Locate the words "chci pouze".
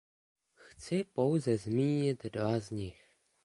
0.69-1.57